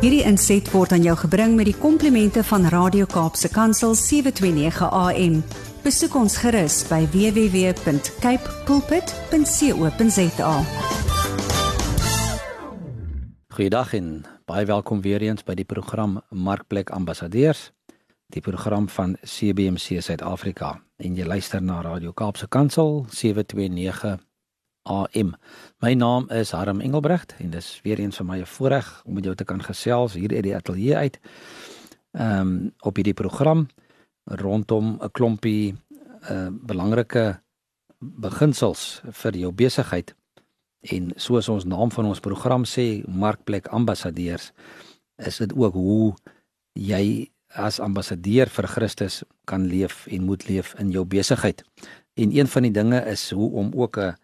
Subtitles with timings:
[0.00, 5.34] Hierdie inset word aan jou gebring met die komplimente van Radio Kaapse Kansel 729 AM.
[5.84, 10.54] Besoek ons gerus by www.cape pulpit.co.za.
[13.52, 14.08] Goeiedag en
[14.48, 17.68] baie welkom weer eens by die program Markplek Ambassadeurs,
[18.32, 20.78] die program van CBC Suid-Afrika.
[20.96, 24.16] En jy luister na Radio Kaapse Kansel 729
[24.90, 25.34] AM.
[25.78, 29.24] My naam is Harm Engelbrecht en dis weer eens vir my 'n voorreg om met
[29.24, 31.20] jou te kan gesels hier uit die ateljee uit.
[32.12, 33.68] Ehm um, op hierdie program
[34.24, 35.74] rondom 'n klompie
[36.30, 37.40] uh belangrike
[37.98, 40.14] beginsels vir jou besigheid.
[40.80, 44.52] En soos ons naam van ons program sê, markplek ambassadeurs,
[45.16, 46.14] is dit ook hoe
[46.72, 51.64] jy as ambassadeur vir Christus kan leef en moet leef in jou besigheid.
[52.14, 54.14] En een van die dinge is hoe om ook 'n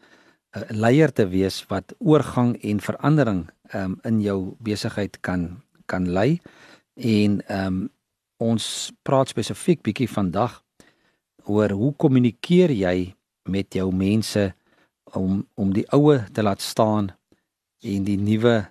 [0.56, 6.40] 'n leier te wees wat oorgang en verandering um, in jou besigheid kan kan lei.
[6.94, 7.90] En um,
[8.36, 10.62] ons praat spesifiek bietjie vandag
[11.44, 13.14] oor hoe kommunikeer jy
[13.48, 14.54] met jou mense
[15.14, 17.12] om om die oue te laat staan
[17.82, 18.64] en die nuwe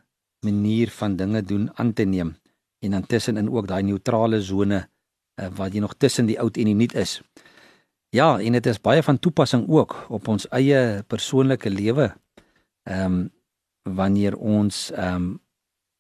[0.46, 2.36] manier van dinge doen aan te neem
[2.80, 6.70] en dan tussenin ook daai neutrale sone uh, wat jy nog tussen die oud en
[6.70, 7.22] die nuut is.
[8.10, 12.14] Ja, en dit is baie van toepassing ook op ons eie persoonlike lewe.
[12.84, 13.32] Ehm um,
[13.96, 15.26] wanneer ons ehm um,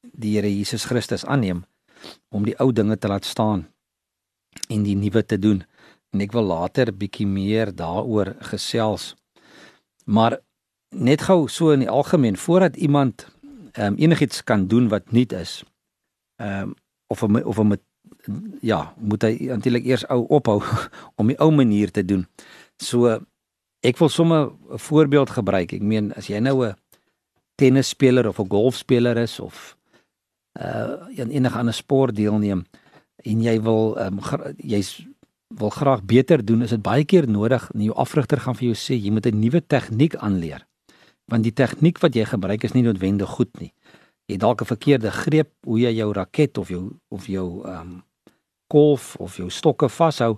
[0.01, 1.65] die Here Jesus Christus aanneem
[2.29, 3.67] om die ou dinge te laat staan
[4.69, 5.63] en die nuwe te doen.
[6.13, 9.13] En ek wil later bietjie meer daaroor gesels.
[10.05, 10.39] Maar
[10.89, 13.27] net gou so in die algemeen voordat iemand
[13.73, 15.63] ehm um, enigiets kan doen wat nuut is.
[16.41, 16.75] Ehm um,
[17.07, 17.75] of of om
[18.61, 20.61] ja, moet hy eintlik eers ou ophou
[21.19, 22.25] om die ou manier te doen.
[22.81, 23.19] So
[23.85, 25.73] ek wil sommer 'n voorbeeld gebruik.
[25.73, 26.75] Ek meen as jy nou 'n
[27.55, 29.77] tennisspeler of 'n golfspeler is of
[30.59, 32.65] uh in enige ander sport deelneem
[33.23, 34.19] en jy wil um,
[34.57, 35.05] jy's
[35.47, 38.75] wil graag beter doen, is dit baie keer nodig en jou afrigter gaan vir jou
[38.75, 40.65] sê jy moet 'n nuwe tegniek aanleer.
[41.27, 43.73] Want die tegniek wat jy gebruik is nie noodwendig goed nie.
[44.27, 48.03] Jy dalk 'n verkeerde greep hoe jy jou raket of jou of jou ehm um,
[48.67, 50.37] golf of jou stokke vashou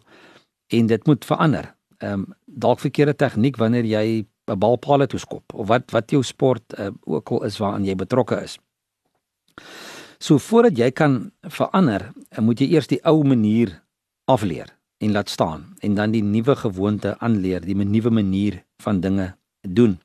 [0.68, 1.74] en dit moet verander.
[1.98, 6.24] Ehm um, dalk verkeerde tegniek wanneer jy 'n balpaal toe skop of wat wat jou
[6.24, 8.58] sport uh, ook al is waaraan jy betrokke is.
[10.20, 13.84] So voordat jy kan verander, moet jy eers die ou manier
[14.26, 19.36] afleer en laat staan en dan die nuwe gewoonte aanleer, die nuwe manier van dinge
[19.62, 20.00] doen.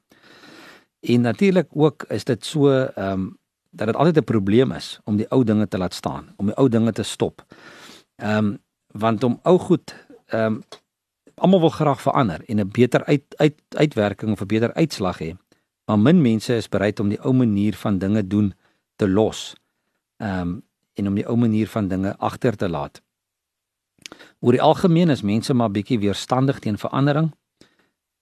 [1.00, 3.41] En natuurlik ook is dit so ehm um,
[3.72, 6.56] dat dit altyd 'n probleem is om die ou dinge te laat staan, om die
[6.56, 7.44] ou dinge te stop.
[8.16, 9.94] Ehm um, want om ou goed
[10.26, 10.62] ehm um,
[11.34, 15.36] almal wil graag verander en 'n beter uit, uit uitwerking of 'n beter uitslag hê.
[15.84, 18.54] Maar min mense is bereid om die ou manier van dinge doen
[18.96, 19.54] te los.
[20.16, 20.62] Ehm um,
[20.92, 23.02] en om die ou manier van dinge agter te laat.
[24.40, 27.32] Oor die algemeen is mense maar bietjie weerstandig teen verandering.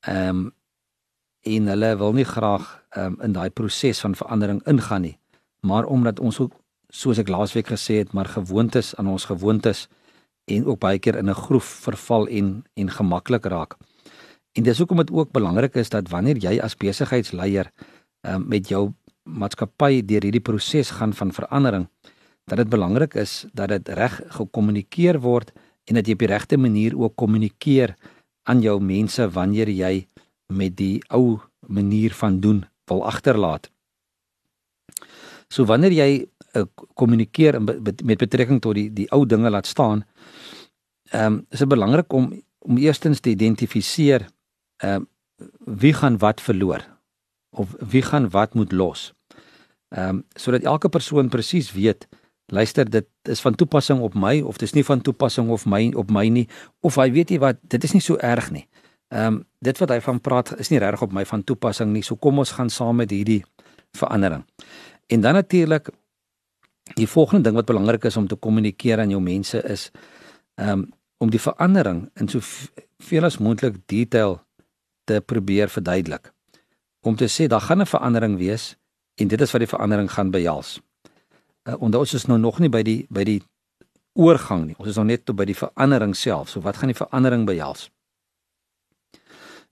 [0.00, 0.54] Ehm um,
[1.40, 5.18] en hulle wil nie graag ehm um, in daai proses van verandering ingaan nie.
[5.60, 6.59] Maar omdat ons ook
[6.90, 9.88] soos ek laasweek gesê het, maar gewoontes aan ons gewoontes
[10.50, 13.76] en ook baie keer in 'n groef verval en en gemaklik raak.
[14.52, 17.70] En dis hoekom dit ook belangrik is dat wanneer jy as besigheidsleier
[18.26, 18.92] um, met jou
[19.22, 21.88] maatskappy deur hierdie proses gaan van verandering,
[22.44, 25.52] dat dit belangrik is dat dit reg gekommunikeer word
[25.84, 27.94] en dat jy op die regte manier ook kommunikeer
[28.48, 30.08] aan jou mense wanneer jy
[30.50, 33.70] met die ou manier van doen wil agterlaat.
[35.50, 36.11] So wanneer jy
[36.55, 40.05] uh, kommunikeer met betrekking tot die die ou dinge laat staan.
[41.11, 44.28] Ehm um, is dit belangrik om om eerstens te identifiseer
[44.77, 45.06] ehm uh,
[45.81, 46.84] wie gaan wat verloor
[47.50, 49.12] of wie gaan wat moet los.
[49.88, 52.09] Ehm um, sodat elke persoon presies weet
[52.47, 56.11] luister dit is van toepassing op my of dis nie van toepassing of my op
[56.11, 56.49] my nie
[56.81, 58.69] of hy weet jy wat dit is nie so erg nie.
[59.09, 62.03] Ehm um, dit wat hy van praat is nie reg op my van toepassing nie.
[62.03, 63.43] So kom ons gaan saam met hierdie
[63.99, 64.44] verandering.
[65.10, 65.90] En dan natuurlik
[66.99, 69.90] Die volgende ding wat belangrik is om te kommunikeer aan jou mense is
[70.55, 70.88] um
[71.20, 72.40] om die verandering in so
[73.05, 74.38] veel as moontlik detail
[75.05, 76.31] te probeer verduidelik.
[77.05, 78.76] Om te sê daar gaan 'n verandering wees
[79.14, 80.81] en dit is wat die verandering gaan behels.
[81.69, 83.43] Uh, Onthou ons is nou nog nie by die by die
[84.12, 84.75] oorgang nie.
[84.79, 86.49] Ons is nog net tot by die verandering self.
[86.49, 87.90] So wat gaan die verandering behels?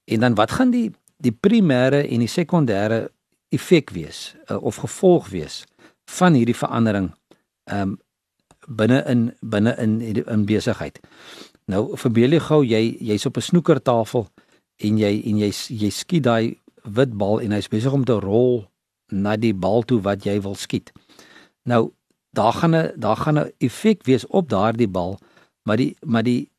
[0.05, 3.09] En dan wat gaan die die primêre en die sekondêre
[3.49, 5.65] effek wees uh, of gevolg wees?
[6.09, 7.11] van hierdie verandering
[7.73, 7.99] um,
[8.69, 11.01] binne in binne in in besigheid.
[11.69, 14.29] Nou verbeel jy gou jy jy's op 'n snoekertafel
[14.77, 18.67] en jy en jy jy skiet daai wit bal en hy's besig om te rol
[19.13, 20.93] na die bal toe wat jy wil skiet.
[21.65, 21.93] Nou
[22.33, 25.19] daar gaan 'n daar gaan 'n effek wees op daardie bal,
[25.65, 26.51] maar die maar die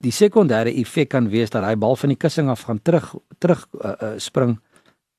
[0.00, 3.66] die sekondêre effek kan wees dat hy bal van die kussing af gaan terug terug
[3.72, 4.60] uh, uh, spring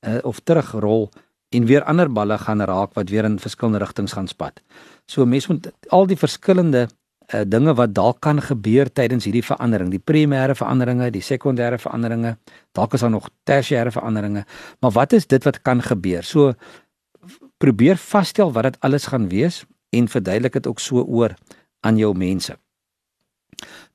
[0.06, 1.10] uh, of terugrol
[1.50, 4.62] en weer ander balle gaan raak wat weer in verskillende rigtings gaan spat.
[5.06, 9.92] So mense moet al die verskillende uh, dinge wat dalk kan gebeur tydens hierdie verandering,
[9.94, 12.36] die primêre veranderinge, die sekondêre veranderinge,
[12.78, 14.46] dalk is daar nog tersiêre veranderinge,
[14.82, 16.24] maar wat is dit wat kan gebeur?
[16.24, 16.54] So
[17.62, 19.64] probeer vasstel wat dit alles gaan wees
[19.96, 21.34] en verduidelik dit ook so oor
[21.86, 22.58] aan jou mense.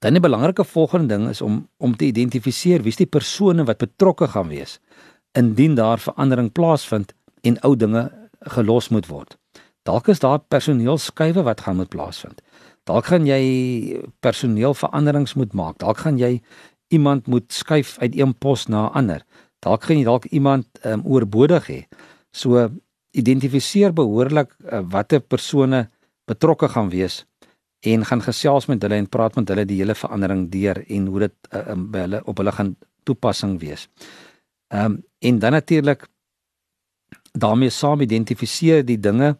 [0.00, 4.28] Dan 'n belangrike volgende ding is om om te identifiseer wie's die persone wat betrokke
[4.28, 4.80] gaan wees
[5.32, 8.10] indien daar verandering plaasvind en ou dinge
[8.40, 9.36] gelos moet word.
[9.82, 12.42] Dalk is daar personeelskuive wat gaan moet plaasvind.
[12.88, 15.78] Dalk gaan jy personeelveranderings moet maak.
[15.78, 16.40] Dalk gaan jy
[16.90, 19.24] iemand moet skuif uit een pos na 'n ander.
[19.58, 21.80] Dalk gaan jy dalk iemand um, oorbodig hê.
[22.32, 22.70] So
[23.10, 25.88] identifiseer behoorlik uh, watter persone
[26.24, 27.24] betrokke gaan wees
[27.80, 31.18] en gaan gesels met hulle en praat met hulle die hele verandering deur en hoe
[31.18, 33.88] dit uh, um, by hulle op hulle gaan toepassing wees.
[34.70, 36.08] Ehm um, en dan natuurlik
[37.32, 39.38] daarmee saam identifiseer die dinge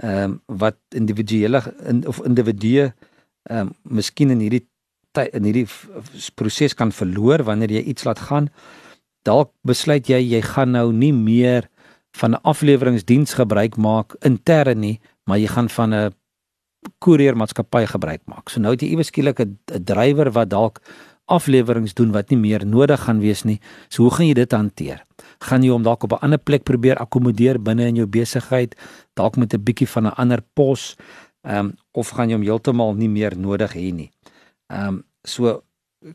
[0.00, 2.92] ehm um, wat individuele in, of individue
[3.42, 4.66] ehm um, miskien in hierdie
[5.32, 5.68] in hierdie
[6.34, 8.50] proses kan verloor wanneer jy iets laat gaan.
[9.24, 11.68] Dalk besluit jy jy gaan nou nie meer
[12.16, 16.14] van 'n afleweringsdiens gebruik maak intern nie, maar jy gaan van 'n
[16.98, 18.48] koeriermaatskappy gebruik maak.
[18.48, 20.80] So nou het jy iewes skielik 'n drywer wat dalk
[21.26, 23.58] afleweringe doen wat nie meer nodig gaan wees nie.
[23.88, 25.02] So hoe gaan jy dit hanteer?
[25.42, 28.74] Gaan jy hom dalk op 'n ander plek probeer akkommodeer binne in jou besigheid,
[29.14, 30.96] dalk met 'n bietjie van 'n ander pos,
[31.42, 34.10] ehm um, of gaan jy hom heeltemal nie meer nodig hê nie?
[34.66, 35.62] Ehm um, so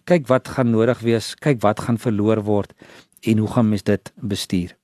[0.06, 2.74] kyk wat gaan nodig wees, kyk wat gaan verloor word
[3.22, 4.78] en hoe gaan mens dit bestuur?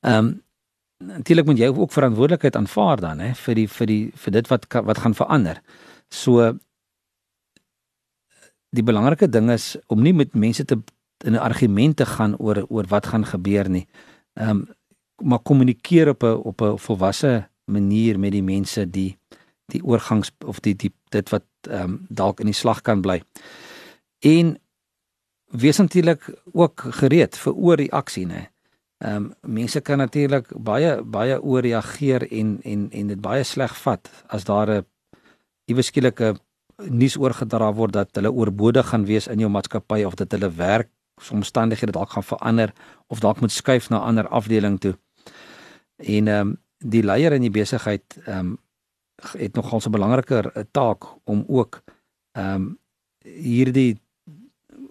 [0.00, 0.42] Ehm um,
[1.00, 4.66] natuurlik moet jy ook verantwoordelikheid aanvaar dan hè vir die vir die vir dit wat
[4.84, 5.62] wat gaan verander.
[6.08, 6.58] So
[8.70, 10.78] die belangrike ding is om nie met mense te
[11.24, 13.86] in 'n argument te gaan oor oor wat gaan gebeur nie.
[14.34, 14.68] Ehm um,
[15.22, 19.18] maar kommunikeer op 'n op 'n volwasse manier met die mense die
[19.66, 23.22] die oorgangs of die die dit wat ehm um, dalk in die slag kan bly.
[24.18, 24.58] En
[25.50, 28.48] wees natuurlik ook gereed vir oorreaksie nê.
[28.98, 34.10] Ehm um, mense kan natuurlik baie baie ooreageer en en en dit baie sleg vat
[34.26, 34.86] as daar 'n
[35.64, 36.34] iewes skielike
[36.88, 40.88] nuus oorgedra word dat hulle oorbodig gaan wees in jou maatskappy of dat hulle werk
[41.30, 42.72] omstandighede dalk gaan verander
[43.06, 44.98] of dalk moet skuif na 'n ander afdeling toe.
[45.96, 48.58] En ehm um, die leier in die besigheid ehm um,
[49.38, 51.82] het nogal 'n belangriker taak om ook
[52.32, 52.78] ehm um,
[53.24, 54.00] hierdie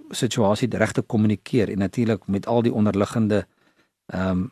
[0.09, 3.47] situasie reg te kommunikeer en natuurlik met al die onderliggende
[4.05, 4.51] ehm um,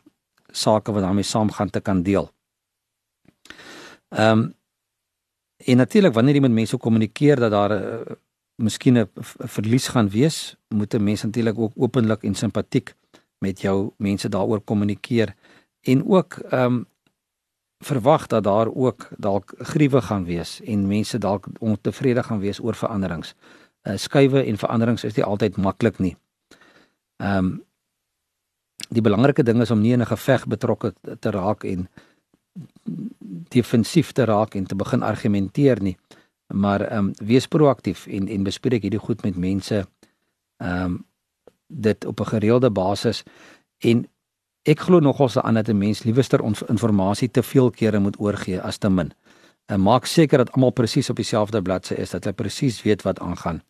[0.50, 2.30] sake wat daarmee saamgaan te kan deel.
[4.08, 4.54] Ehm um,
[5.66, 8.16] en natuurlik wanneer jy met mense kommunikeer dat daar uh,
[8.62, 9.08] miskien 'n
[9.46, 12.94] verlies gaan wees, moet 'n mens natuurlik ook openlik en simpatiek
[13.38, 15.34] met jou mense daaroor kommunikeer
[15.82, 16.86] en ook ehm um,
[17.78, 22.74] verwag dat daar ook dalk gruwe gaan wees en mense dalk ontevrede gaan wees oor
[22.74, 23.34] veranderings.
[23.82, 26.16] Uh, skuwe en veranderings is nie altyd maklik nie.
[27.16, 27.66] Ehm um,
[28.88, 31.88] die belangrike ding is om nie in 'n geveg betrokke te raak en
[33.48, 35.96] defensief te raak en te begin argumenteer nie
[36.54, 39.86] maar ehm um, wees proaktief en en bespreek hierdie goed met mense
[40.56, 41.06] ehm um,
[41.66, 43.22] dit op 'n gereelde basis
[43.78, 44.08] en
[44.62, 48.76] ek glo nogals aan dat 'n mens liewerster inligting te veel kere moet oorgee as
[48.76, 49.12] te min.
[49.66, 53.20] En maak seker dat almal presies op dieselfde bladsy is dat hulle presies weet wat
[53.20, 53.62] aangaan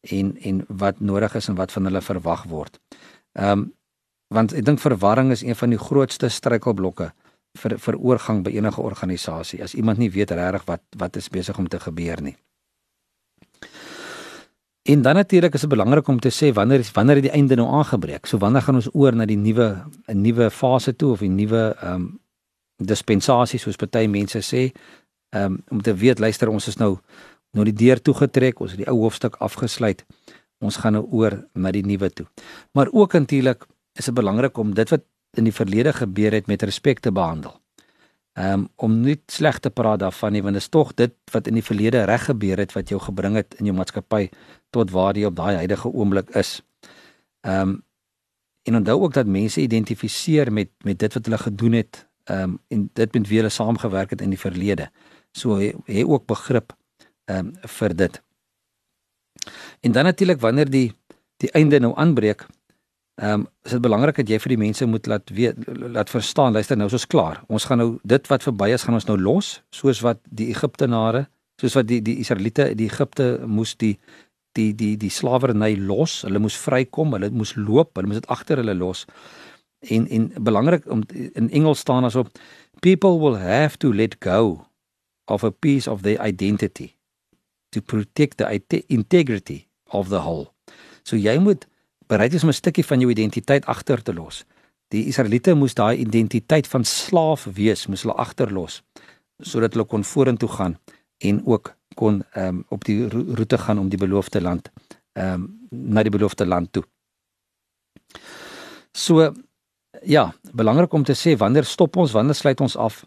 [0.00, 2.80] en en wat nodig is en wat van hulle verwag word.
[3.32, 3.74] Ehm um,
[4.28, 7.12] want ek dink verwarring is een van die grootste struikelblokke
[7.56, 11.58] vir vir oorgang by enige organisasie as iemand nie weet regtig wat wat is besig
[11.58, 12.36] om te gebeur nie.
[14.86, 17.56] En dan natuurlik is dit belangrik om te sê wanneer is wanneer het die einde
[17.56, 18.26] nou aangebreek?
[18.26, 21.74] So wanneer gaan ons oor na die nuwe 'n nuwe fase toe of 'n nuwe
[21.80, 22.20] ehm um,
[22.76, 24.72] dispensasie soos party mense sê?
[25.30, 26.98] Ehm um, om te weet luister ons is nou
[27.50, 30.04] nou die deur toegetrek, ons het die ou hoofstuk afgesluit.
[30.60, 32.26] Ons gaan nou oor na die nuwe toe.
[32.72, 35.02] Maar ook natuurlik is dit belangrik om dit wat
[35.36, 37.54] in die verlede gebeur het met respek te behandel.
[38.36, 41.56] Um om nie sleg te praat daarvan nie want dit is tog dit wat in
[41.56, 44.28] die verlede reg gebeur het wat jou gebring het in jou maatskappy
[44.76, 46.60] tot waar jy op daai huidige oomblik is.
[47.42, 47.82] Um
[48.66, 52.90] en onthou ook dat mense identifiseer met met dit wat hulle gedoen het um en
[52.92, 54.90] dit met wie hulle saamgewerk het in die verlede.
[55.32, 56.76] So hê ook begrip
[57.30, 58.22] um vir dit.
[59.80, 60.92] En dan natuurlik wanneer die
[61.36, 62.46] die einde nou aanbreek,
[63.16, 66.52] ehm um, is dit belangrik dat jy vir die mense moet laat weet laat verstaan,
[66.52, 67.40] luister nou, ons is klaar.
[67.48, 71.22] Ons gaan nou dit wat verby is, gaan ons nou los, soos wat die Egiptenare,
[71.60, 73.94] soos wat die die Israeliete die Egipte moes die
[74.52, 76.20] die die die slawerny los.
[76.28, 79.06] Hulle moes vrykom, hulle moes loop, hulle moes dit agter hulle los.
[79.80, 82.26] En en belangrik om in Engels staan aso
[82.84, 84.66] people will have to let go
[85.24, 86.92] of a piece of their identity
[87.70, 90.52] to protect the integrity of the whole.
[91.02, 91.64] So jy moet
[92.06, 94.44] bereid wees om 'n stukkie van jou identiteit agter te los.
[94.88, 98.82] Die Israeliete moes daai identiteit van slaaf wees, moes hulle agterlos
[99.42, 100.78] sodat hulle kon vorentoe gaan
[101.18, 104.70] en ook kon ehm um, op die roete gaan om die beloofde land
[105.12, 106.84] ehm um, na die beloofde land toe.
[108.92, 109.32] So
[110.02, 113.04] ja, belangrik om te sê wanneer stop ons, wanneer sluit ons af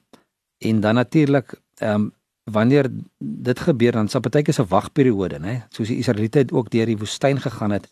[0.58, 2.14] en dan natuurlik ehm um,
[2.52, 2.90] wanneer
[3.20, 5.64] dit gebeur dan sal partykeer se wagperiode, né?
[5.70, 7.88] Soos die Israeliete ook deur die woestyn gegaan het,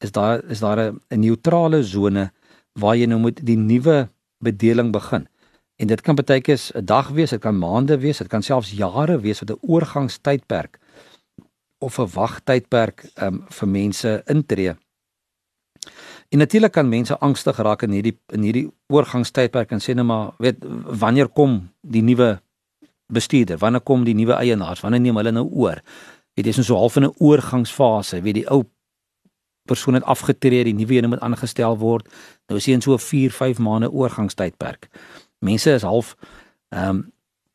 [0.00, 2.30] is daar is daar 'n neutrale sone
[2.72, 5.28] waar jy nou moet die nuwe bedeling begin.
[5.76, 8.70] En dit kan baie keer 'n dag wees, dit kan maande wees, dit kan selfs
[8.70, 10.78] jare wees wat 'n oorgangstydperk
[11.78, 14.74] of 'n wagtydperk um, vir mense intree.
[16.28, 20.32] En natuurlik kan mense angstig raak in hierdie in hierdie oorgangstydperk en sê net maar,
[20.38, 22.41] weet wanneer kom die nuwe
[23.12, 23.58] bestuurder?
[23.58, 24.80] Wanneer kom die nuwe eienaars?
[24.80, 25.82] Wanneer neem hulle nou oor?
[26.34, 28.64] Weet jy, dis so half in 'n oorgangsfase, weet die ou
[29.68, 32.08] persoon het afgetree, die nuwe een moet aangestel word.
[32.48, 34.88] Nou is hy in so 4, 5 maande oorgangstydperk
[35.42, 36.16] mense is half
[36.68, 37.02] ehm um,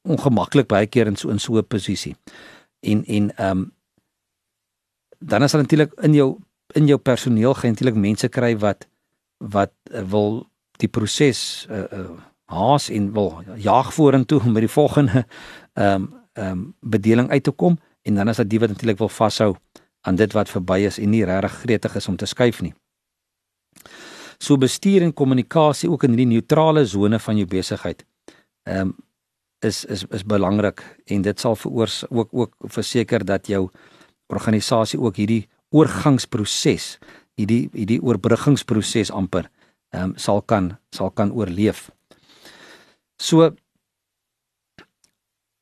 [0.08, 2.16] ongemaklik baie keer in so in so 'n posisie.
[2.80, 3.72] En en ehm um,
[5.20, 6.38] dan is natuurlik in jou
[6.74, 8.88] in jou personeel gaan natuurlik mense kry wat
[9.38, 10.48] wat uh, wil
[10.78, 15.26] die proses uh, uh haas en wil jaag vorentoe om by die volgende
[15.74, 18.98] ehm um, ehm um, bedeling uit te kom en dan is daar die wat natuurlik
[18.98, 19.56] wil vashou
[20.02, 22.74] aan dit wat verby is en nie regtig gretig is om te skuif nie.
[24.38, 28.06] So bestuur en kommunikasie ook in hierdie neutrale sone van jou besigheid.
[28.64, 28.96] Ehm um,
[29.66, 33.70] is is is belangrik en dit sal veroors ook ook verseker dat jou
[34.28, 36.98] organisasie ook hierdie oorgangsproses,
[37.36, 39.50] hierdie hierdie oorbruggingsproses amper
[39.90, 41.90] ehm um, sal kan sal kan oorleef.
[43.18, 43.52] So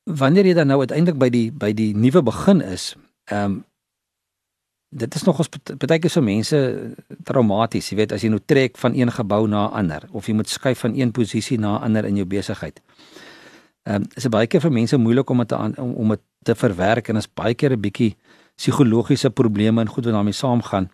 [0.05, 2.93] wanneer jy dan nou uiteindelik by die by die nuwe begin is,
[3.31, 3.63] ehm um,
[4.95, 6.57] dit is nog ons baie keer so mense
[7.27, 10.33] traumaties, jy weet as jy nou trek van een gebou na 'n ander of jy
[10.33, 12.81] moet skuif van een posisie na 'n ander in jou besigheid.
[13.83, 17.09] Ehm um, is baie keer vir mense moeilik om dit om om dit te verwerk
[17.09, 18.15] en is baie keer 'n bietjie
[18.55, 20.89] psigologiese probleme en goed wat daarmee saamgaan.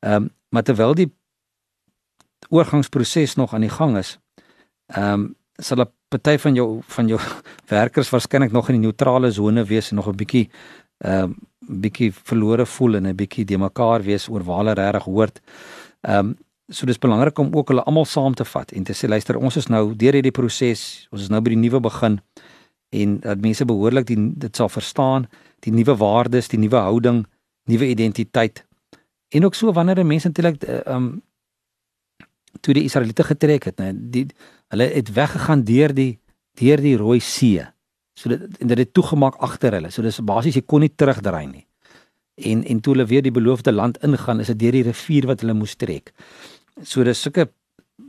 [0.00, 1.12] Ehm um, maar terwyl die
[2.48, 4.18] oorgangsproses nog aan die gang is,
[4.86, 7.20] ehm um, sal 'n party van jou van jou
[7.74, 10.50] werkers waarskynlik nog in die neutrale sone wees en nog 'n bietjie
[11.04, 11.36] ehm um,
[11.80, 15.40] bietjie verlore voel en 'n bietjie de mekaar wees oor waar hulle regtig hoort.
[16.00, 16.36] Ehm um,
[16.68, 19.56] so dis belangrik om ook hulle almal saam te vat en te sê luister ons
[19.56, 22.20] is nou deur hierdie proses, ons is nou by die nuwe begin
[22.90, 25.26] en dat mense behoorlik die dit sal verstaan,
[25.60, 27.26] die nuwe waardes, die nuwe houding,
[27.66, 28.64] nuwe identiteit.
[29.28, 31.22] En ook so wanneer mense natuurlik eh, ehm um,
[32.60, 34.26] toe die Israeliete getrek het, nê, die
[34.68, 36.18] hulle het weggegaan deur die
[36.56, 37.64] deur die Rooi See
[38.16, 39.90] So dit en dit het toegemaak agter hulle.
[39.92, 41.66] So dis basies jy kon nie terugdraai nie.
[42.48, 45.44] En en toe hulle weer die beloofde land ingaan, is dit deur die rivier wat
[45.44, 46.12] hulle moes trek.
[46.82, 47.50] So dis sulke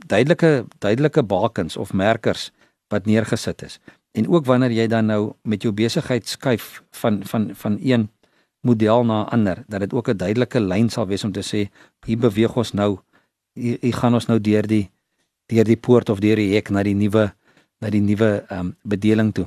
[0.08, 2.50] duidelike duidelike bakens of merkers
[2.92, 3.78] wat neergesit is.
[4.16, 8.08] En ook wanneer jy dan nou met jou besigheid skuif van van van een
[8.64, 11.68] model na 'n ander, dat dit ook 'n duidelike lyn sal wees om te sê
[12.06, 12.98] hier beweeg ons nou
[13.58, 14.86] hier, hier gaan ons nou deur die
[15.48, 17.30] deur die poort of deur die hek na die nuwe
[17.80, 19.46] na die nuwe ehm um, bedeling toe.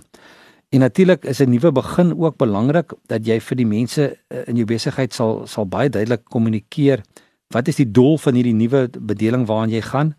[0.72, 4.56] En natuurlik is 'n nuwe begin ook belangrik dat jy vir die mense eh, in
[4.56, 7.04] jou besigheid sal sal baie duidelik kommunikeer
[7.50, 10.16] wat is die doel van hierdie nuwe bedeling waaraan jy gaan.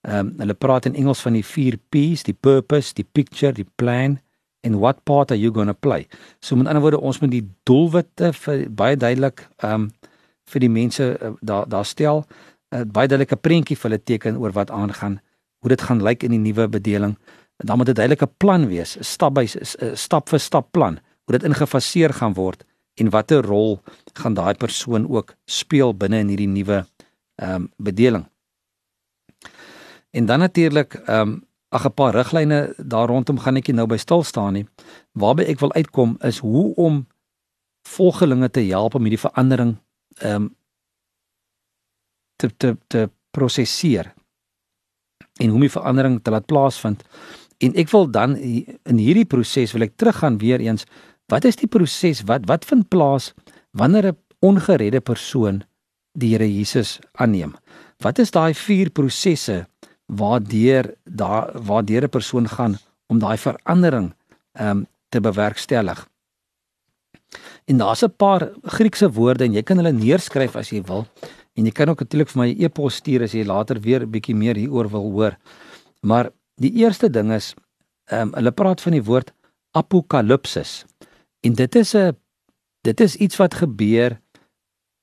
[0.00, 3.68] Ehm um, hulle praat in Engels van die 4 P's, die purpose, die picture, die
[3.76, 4.20] plan
[4.62, 6.06] and what part are you going to play.
[6.40, 9.92] So met ander woorde ons moet die doelwitte vir baie duidelik ehm um,
[10.44, 12.26] vir die mense uh, daar daar stel
[12.74, 15.20] 'n baie duidelike prentjie vir hulle teken oor wat aangaan,
[15.60, 17.16] hoe dit gaan lyk in die nuwe bedeling
[17.56, 20.98] dan moet dit 'n duidelike plan wees, 'n stap by 'n stap vir stap plan
[21.24, 22.64] hoe dit ingefaseer gaan word
[22.94, 26.86] en watter rol gaan daai persoon ook speel binne in hierdie nuwe
[27.34, 28.26] ehm um, bedeling.
[30.10, 33.96] En dan natuurlik ehm um, ag 'n paar riglyne daar rondom gaan ek nou by
[33.96, 34.66] stil staan nie.
[35.12, 37.06] Waarby ek wil uitkom is hoe om
[37.88, 39.76] volgelinge te help om hierdie verandering
[40.18, 40.56] ehm um,
[42.36, 44.12] te te te prosesseer
[45.42, 47.02] en hoe om die verandering te laat plaasvind.
[47.58, 50.86] En ek wil dan in hierdie proses wil ek teruggaan weer eens.
[51.32, 53.32] Wat is die proses wat wat vind plaas
[53.72, 55.62] wanneer 'n ongeredde persoon
[56.12, 57.54] die Here Jesus aanneem?
[57.98, 59.66] Wat is daai vier prosesse
[60.06, 64.14] waardeur daar waardeur 'n persoon gaan om daai verandering
[64.52, 66.08] ehm um, te bewerkstellig?
[67.64, 71.06] En daar's 'n paar Griekse woorde en jy kan hulle neerskryf as jy wil.
[71.54, 74.10] En jy kan ook natuurlik vir my 'n e-pos stuur as jy later weer 'n
[74.10, 75.36] bietjie meer hieroor wil hoor.
[76.02, 77.54] Maar die eerste ding is
[78.10, 79.32] ehm um, hulle praat van die woord
[79.72, 80.84] apokalipsis.
[81.40, 82.16] En dit is 'n
[82.82, 84.20] dit is iets wat gebeur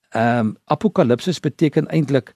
[0.09, 2.35] ehm um, apokalipsis beteken eintlik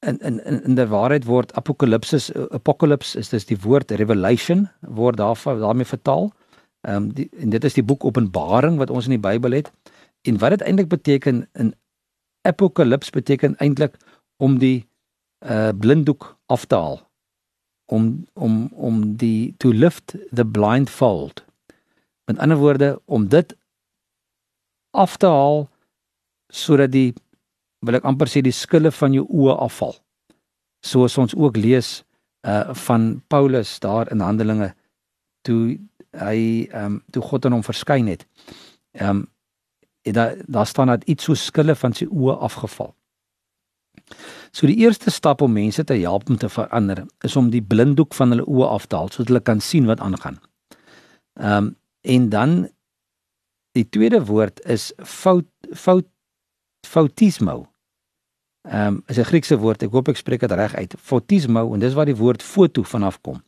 [0.00, 5.16] in in in in die waarheid word apokalipsis apocalypse is dis die woord revelation word
[5.16, 6.32] daarvan daarmee vertaal.
[6.80, 9.72] Ehm um, en dit is die boek Openbaring wat ons in die Bybel het.
[10.22, 11.74] En wat dit eintlik beteken in
[12.48, 13.96] apocalypse beteken eintlik
[14.36, 14.88] om die
[15.46, 17.00] uh blinddoek af te haal.
[17.86, 21.44] Om om om die to lift the blindfold.
[22.24, 23.56] Met ander woorde om dit
[24.90, 25.68] af te haal
[26.52, 27.14] sodat die
[27.82, 29.96] wil ek amper sê die skille van jou oë afval.
[30.84, 32.02] Soos ons ook lees
[32.46, 34.72] uh van Paulus daar in Handelinge
[35.46, 35.78] toe
[36.12, 38.26] hy ehm um, toe God aan hom verskyn het.
[38.92, 39.28] Ehm um,
[40.02, 42.94] daar daar staan dat iets so skille van sy oë afgeval.
[44.50, 48.14] So die eerste stap om mense te help om te verander is om die blinddoek
[48.14, 50.40] van hulle oë af te haal sodat hulle kan sien wat aangaan.
[51.40, 52.68] Ehm um, en dan
[53.78, 56.08] die tweede woord is fout fout
[56.86, 57.68] fautismo.
[58.68, 59.82] Ehm um, is 'n Griekse woord.
[59.82, 60.94] Ek hoop ek spreek dit reg uit.
[60.98, 63.42] Fautismo en dis waar die woord foto vanaf kom.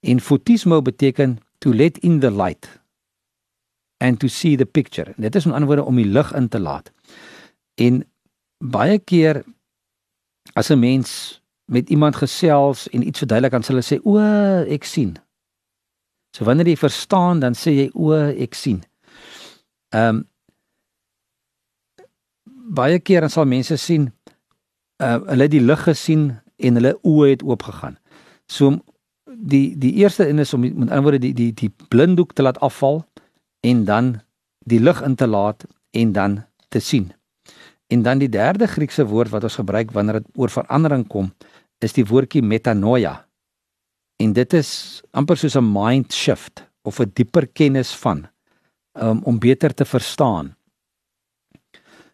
[0.00, 2.80] En fautismo beteken to let in the light
[3.98, 5.14] and to see the picture.
[5.16, 6.92] Dit is 'n ander woord om die lig in te laat.
[7.74, 8.04] En
[8.58, 9.44] baie keer
[10.52, 14.18] as 'n mens met iemand gesels en iets verduidelik sê hulle sê o,
[14.68, 15.16] ek sien.
[16.36, 18.82] So wanneer jy verstaan dan sê jy o, ek sien.
[19.88, 20.28] Ehm um,
[22.68, 24.12] baie keer dan sal mense sien
[24.98, 27.98] uh hulle die lig gesien en hulle oë het oopgegaan.
[28.46, 28.78] So
[29.26, 32.58] die die eerste een is om met ander woorde die die die blinddoek te laat
[32.58, 33.04] afval
[33.60, 34.20] en dan
[34.66, 37.12] die lig in te laat en dan te sien.
[37.86, 41.30] En dan die derde Griekse woord wat ons gebruik wanneer dit oor verandering kom,
[41.78, 43.26] is die woordjie metanoia.
[44.16, 48.26] En dit is amper soos 'n mind shift of 'n dieper kennis van
[48.92, 50.56] um, om beter te verstaan.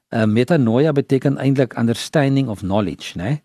[0.08, 3.24] Uh, metanoia beteken eintlik understanding of knowledge, né?
[3.24, 3.42] Nee?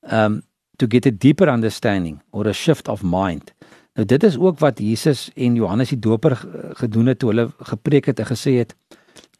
[0.00, 0.42] Um
[0.78, 3.52] to get a deeper understanding or a shift of mind.
[3.98, 6.36] Nou dit is ook wat Jesus en Johannes die Doper
[6.78, 8.76] gedoen het toe hulle gepreek het en gesê het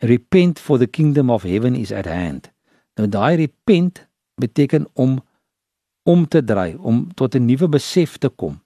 [0.02, 2.50] repent for the kingdom of heaven is at hand.
[2.98, 4.02] Nou daai repent
[4.34, 5.20] beteken om
[6.02, 8.62] om te draai, om tot 'n nuwe besef te kom.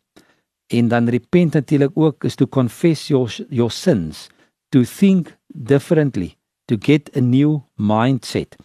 [0.67, 4.29] En dan repent natuurlik ook is to confess your your sins,
[4.69, 8.57] to think differently, to get a new mindset.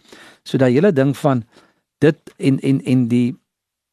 [0.42, 1.44] So daai hele ding van
[1.98, 3.36] dit en en en die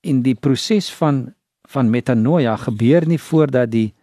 [0.02, 1.34] en die proses van
[1.76, 3.94] van metanoia gebeur nie voordat die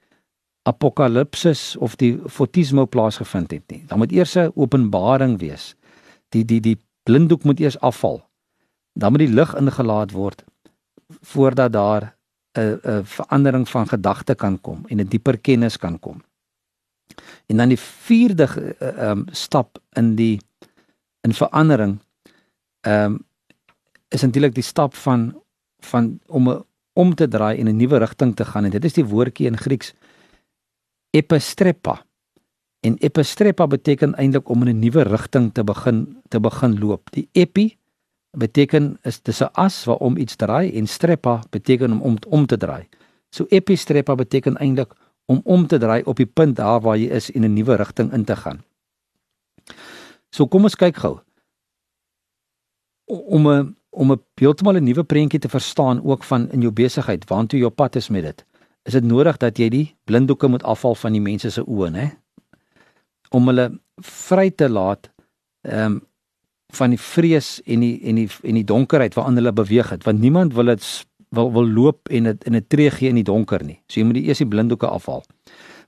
[0.69, 3.83] apokalipsis of die fotismo plaasgevind het nie.
[3.89, 5.75] Dan moet eers 'n openbaring wees.
[6.29, 8.23] Die die die blinddoek moet eers afval.
[8.95, 10.45] Dan moet die lig ingelaat word
[11.21, 12.15] voordat daar
[12.59, 16.23] 'n 'n verandering van gedagte kan kom en 'n dieper kennis kan kom.
[17.47, 18.47] En dan die vierde
[18.79, 20.41] ehm um, stap in die
[21.21, 21.99] in verandering
[22.81, 23.27] ehm um,
[24.09, 25.43] is eintlik die stap van
[25.81, 28.93] van om 'n om te draai en 'n nuwe rigting te gaan en dit is
[28.93, 29.95] die woordjie in Grieks
[31.11, 32.05] epistrepa.
[32.81, 37.11] En epistrepa beteken eintlik om in 'n nuwe rigting te begin te begin loop.
[37.11, 37.77] Die epi
[38.31, 42.57] beteken is dis 'n as waarom iets draai en strepa beteken om om om te
[42.57, 42.89] draai.
[43.31, 44.95] So epistrepa beteken eintlik
[45.27, 48.13] om om te draai op die punt daar waar jy is en 'n nuwe rigting
[48.13, 48.65] in te gaan.
[50.31, 51.19] So kom ons kyk gou.
[53.05, 57.29] Om 'n om 'n heeltemal 'n nuwe prentjie te verstaan ook van in jou besigheid,
[57.29, 58.45] waantoe jou pad is met dit.
[58.83, 62.11] Is dit nodig dat jy die blinddoeke moet afval van die mense se oë, né?
[63.31, 65.11] Om hulle vry te laat
[65.63, 66.01] ehm um,
[66.73, 70.21] van die vrees en die en die en die donkerheid waarin hulle beweeg het, want
[70.21, 73.65] niemand wil dit wil wil loop en dit in 'n tree gee in die donker
[73.65, 73.83] nie.
[73.87, 75.23] So jy moet die eers die blinddoeke afhaal.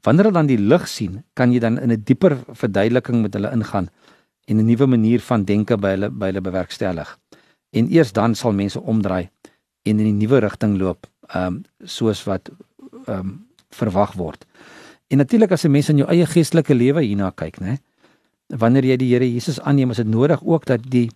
[0.02, 3.50] Wanneer hulle dan die lig sien, kan jy dan in 'n dieper verduideliking met hulle
[3.50, 3.88] ingaan
[4.44, 7.18] en 'n nuwe manier van denke by hulle by hulle bewerkstellig
[7.74, 9.28] en eers dan sal mense omdraai
[9.82, 12.50] en in 'n nuwe rigting loop, ehm um, soos wat
[13.06, 14.46] ehm um, verwag word.
[15.06, 17.78] En natuurlik as 'n mens in jou eie geestelike lewe hierna kyk, né?
[18.46, 21.10] Wanneer jy die Here Jesus aanneem, is dit nodig ook dat die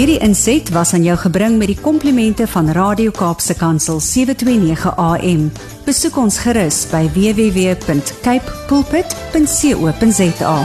[0.00, 5.52] Hierdie inset was aan jou gebring met die komplimente van Radio Kaapse Kansel 729 AM.
[5.84, 10.56] Besoek ons gerus by www.cape pulpit.co.za.